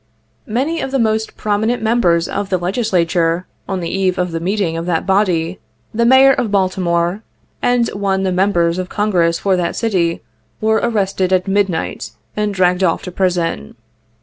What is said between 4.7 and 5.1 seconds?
of that